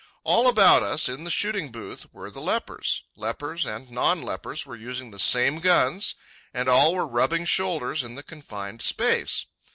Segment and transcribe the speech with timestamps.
[0.23, 3.03] All about us, in the shooting booth, were the lepers.
[3.15, 6.15] Lepers and non lepers were using the same guns,
[6.55, 9.45] and all were rubbing shoulders in the confined space.